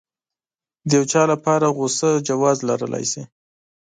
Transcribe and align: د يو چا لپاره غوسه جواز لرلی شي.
د 0.89 0.89
يو 0.97 1.03
چا 1.11 1.21
لپاره 1.31 1.65
غوسه 1.77 2.09
جواز 2.27 2.57
لرلی 2.69 3.05
شي. 3.11 3.23